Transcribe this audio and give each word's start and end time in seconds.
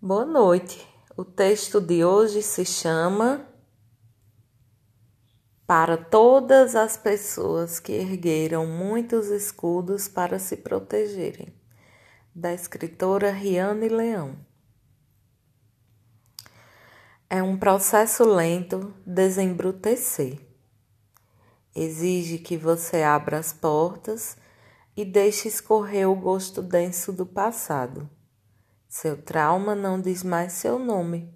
Boa 0.00 0.26
noite. 0.26 0.86
O 1.16 1.24
texto 1.24 1.80
de 1.80 2.04
hoje 2.04 2.42
se 2.42 2.66
chama 2.66 3.48
Para 5.66 5.96
todas 5.96 6.76
as 6.76 6.98
pessoas 6.98 7.80
que 7.80 7.92
ergueram 7.92 8.66
muitos 8.66 9.28
escudos 9.28 10.06
para 10.06 10.38
se 10.38 10.58
protegerem, 10.58 11.48
da 12.34 12.52
escritora 12.52 13.30
Riane 13.30 13.88
Leão. 13.88 14.36
É 17.30 17.42
um 17.42 17.56
processo 17.56 18.22
lento 18.22 18.94
desembrutecer. 19.06 20.38
Exige 21.74 22.36
que 22.36 22.58
você 22.58 23.02
abra 23.02 23.38
as 23.38 23.50
portas 23.50 24.36
e 24.94 25.06
deixe 25.06 25.48
escorrer 25.48 26.06
o 26.06 26.14
gosto 26.14 26.60
denso 26.60 27.14
do 27.14 27.24
passado. 27.24 28.10
Seu 28.98 29.14
trauma 29.14 29.74
não 29.74 30.00
diz 30.00 30.22
mais 30.22 30.54
seu 30.54 30.78
nome, 30.78 31.30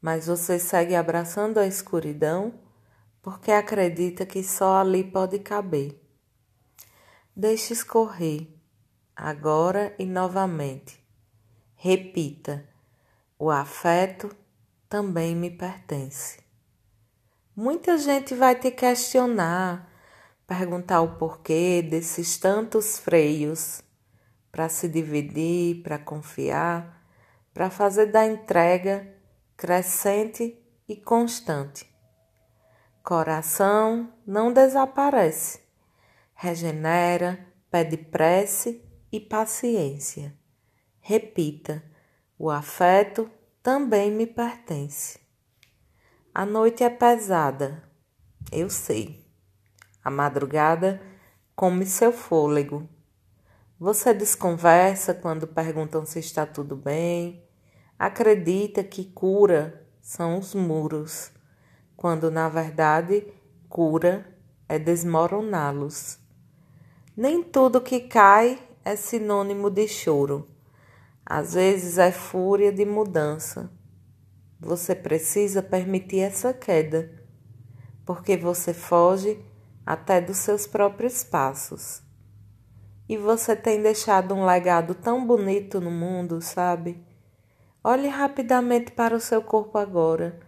mas 0.00 0.28
você 0.28 0.60
segue 0.60 0.94
abraçando 0.94 1.58
a 1.58 1.66
escuridão 1.66 2.54
porque 3.20 3.50
acredita 3.50 4.24
que 4.24 4.44
só 4.44 4.76
ali 4.76 5.02
pode 5.02 5.40
caber. 5.40 6.00
Deixe 7.34 7.72
escorrer, 7.72 8.46
agora 9.16 9.92
e 9.98 10.06
novamente. 10.06 11.04
Repita: 11.74 12.64
o 13.36 13.50
afeto 13.50 14.30
também 14.88 15.34
me 15.34 15.50
pertence. 15.50 16.38
Muita 17.56 17.98
gente 17.98 18.36
vai 18.36 18.54
te 18.54 18.70
questionar 18.70 19.90
perguntar 20.46 21.00
o 21.00 21.16
porquê 21.16 21.82
desses 21.82 22.38
tantos 22.38 23.00
freios 23.00 23.82
para 24.54 24.68
se 24.68 24.86
dividir, 24.86 25.82
para 25.82 25.98
confiar, 25.98 27.04
para 27.52 27.70
fazer 27.70 28.06
da 28.06 28.24
entrega 28.24 29.12
crescente 29.56 30.56
e 30.88 30.94
constante. 30.94 31.92
Coração 33.02 34.12
não 34.24 34.52
desaparece, 34.52 35.60
regenera, 36.36 37.44
pede 37.68 37.96
prece 37.96 38.80
e 39.10 39.18
paciência. 39.18 40.32
Repita: 41.00 41.82
o 42.38 42.48
afeto 42.48 43.28
também 43.60 44.08
me 44.08 44.24
pertence. 44.24 45.18
A 46.32 46.46
noite 46.46 46.84
é 46.84 46.90
pesada, 46.90 47.82
eu 48.52 48.70
sei. 48.70 49.28
A 50.04 50.10
madrugada 50.10 51.02
come 51.56 51.84
seu 51.84 52.12
fôlego. 52.12 52.88
Você 53.84 54.14
desconversa 54.14 55.12
quando 55.12 55.46
perguntam 55.46 56.06
se 56.06 56.18
está 56.18 56.46
tudo 56.46 56.74
bem. 56.74 57.44
Acredita 57.98 58.82
que 58.82 59.04
cura 59.04 59.86
são 60.00 60.38
os 60.38 60.54
muros, 60.54 61.30
quando 61.94 62.30
na 62.30 62.48
verdade 62.48 63.26
cura 63.68 64.26
é 64.66 64.78
desmoroná-los. 64.78 66.18
Nem 67.14 67.42
tudo 67.42 67.78
que 67.78 68.00
cai 68.00 68.58
é 68.82 68.96
sinônimo 68.96 69.68
de 69.68 69.86
choro. 69.86 70.48
Às 71.26 71.52
vezes 71.52 71.98
é 71.98 72.10
fúria 72.10 72.72
de 72.72 72.86
mudança. 72.86 73.70
Você 74.58 74.94
precisa 74.94 75.62
permitir 75.62 76.20
essa 76.20 76.54
queda, 76.54 77.22
porque 78.06 78.34
você 78.34 78.72
foge 78.72 79.38
até 79.84 80.22
dos 80.22 80.38
seus 80.38 80.66
próprios 80.66 81.22
passos. 81.22 82.03
E 83.08 83.16
você 83.16 83.54
tem 83.54 83.82
deixado 83.82 84.34
um 84.34 84.46
legado 84.46 84.94
tão 84.94 85.26
bonito 85.26 85.80
no 85.80 85.90
mundo, 85.90 86.40
sabe? 86.40 87.04
Olhe 87.82 88.08
rapidamente 88.08 88.92
para 88.92 89.14
o 89.14 89.20
seu 89.20 89.42
corpo 89.42 89.76
agora. 89.76 90.40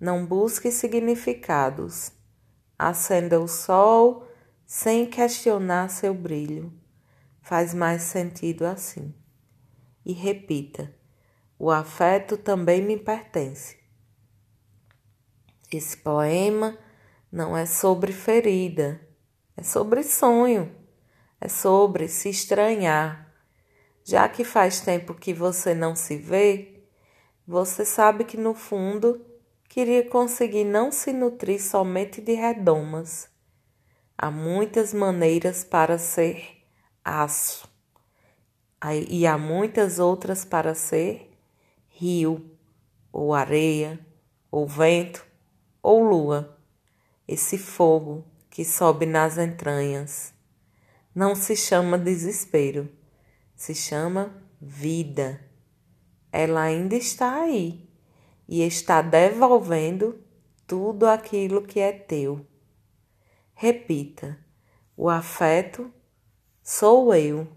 Não 0.00 0.24
busque 0.24 0.70
significados. 0.70 2.10
Acenda 2.78 3.38
o 3.38 3.46
sol 3.46 4.26
sem 4.66 5.04
questionar 5.04 5.90
seu 5.90 6.14
brilho. 6.14 6.72
Faz 7.42 7.74
mais 7.74 8.02
sentido 8.02 8.64
assim. 8.64 9.14
E 10.06 10.14
repita: 10.14 10.90
o 11.58 11.70
afeto 11.70 12.38
também 12.38 12.80
me 12.80 12.96
pertence. 12.96 13.76
Esse 15.70 15.98
poema 15.98 16.78
não 17.30 17.54
é 17.54 17.66
sobre 17.66 18.12
ferida, 18.12 18.98
é 19.54 19.62
sobre 19.62 20.02
sonho, 20.02 20.74
é 21.40 21.48
sobre 21.48 22.08
se 22.08 22.28
estranhar. 22.28 23.32
Já 24.04 24.28
que 24.28 24.44
faz 24.44 24.80
tempo 24.80 25.14
que 25.14 25.32
você 25.32 25.74
não 25.74 25.94
se 25.94 26.16
vê, 26.16 26.84
você 27.46 27.84
sabe 27.84 28.24
que 28.24 28.36
no 28.36 28.54
fundo 28.54 29.24
queria 29.68 30.08
conseguir 30.08 30.64
não 30.64 30.90
se 30.92 31.12
nutrir 31.12 31.62
somente 31.62 32.20
de 32.20 32.32
redomas. 32.32 33.28
Há 34.18 34.30
muitas 34.30 34.92
maneiras 34.92 35.64
para 35.64 35.96
ser 35.96 36.64
aço, 37.04 37.68
e 39.08 39.26
há 39.26 39.38
muitas 39.38 39.98
outras 39.98 40.44
para 40.44 40.74
ser 40.74 41.30
rio, 41.88 42.50
ou 43.12 43.34
areia, 43.34 43.98
ou 44.50 44.66
vento, 44.66 45.24
ou 45.82 46.02
lua 46.02 46.56
esse 47.26 47.56
fogo 47.56 48.24
que 48.50 48.64
sobe 48.64 49.06
nas 49.06 49.38
entranhas. 49.38 50.34
Não 51.14 51.34
se 51.34 51.56
chama 51.56 51.98
desespero, 51.98 52.88
se 53.56 53.74
chama 53.74 54.34
vida. 54.60 55.40
Ela 56.32 56.62
ainda 56.62 56.94
está 56.94 57.42
aí 57.42 57.88
e 58.48 58.62
está 58.62 59.02
devolvendo 59.02 60.22
tudo 60.66 61.06
aquilo 61.06 61.62
que 61.62 61.80
é 61.80 61.92
teu. 61.92 62.46
Repita: 63.54 64.38
o 64.96 65.08
afeto 65.08 65.92
sou 66.62 67.14
eu. 67.14 67.48